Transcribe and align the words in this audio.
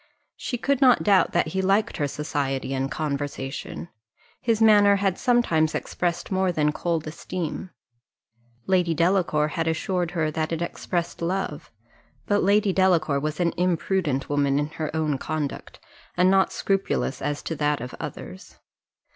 She 0.35 0.57
could 0.57 0.81
not 0.81 1.03
doubt 1.03 1.31
that 1.33 1.49
he 1.49 1.61
liked 1.61 1.97
her 1.97 2.07
society 2.07 2.73
and 2.73 2.89
conversation; 2.89 3.87
his 4.41 4.59
manner 4.59 4.95
had 4.95 5.19
sometimes 5.19 5.75
expressed 5.75 6.31
more 6.31 6.51
than 6.51 6.71
cold 6.71 7.05
esteem. 7.05 7.69
Lady 8.65 8.95
Delacour 8.95 9.49
had 9.49 9.67
assured 9.67 10.09
her 10.17 10.31
that 10.31 10.51
it 10.51 10.59
expressed 10.63 11.21
love; 11.21 11.69
but 12.25 12.41
Lady 12.41 12.73
Delacour 12.73 13.19
was 13.19 13.39
an 13.39 13.53
imprudent 13.57 14.27
woman 14.27 14.57
in 14.57 14.69
her 14.69 14.89
own 14.95 15.19
conduct, 15.19 15.79
and 16.17 16.31
not 16.31 16.51
scrupulous 16.51 17.21
as 17.21 17.43
to 17.43 17.55
that 17.57 17.79
of 17.79 17.93
others. 17.99 18.55